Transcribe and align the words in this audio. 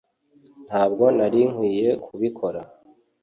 ntabwo 0.67 1.03
nari 1.17 1.41
nkwiye 1.51 1.89
kubikora 2.05 2.61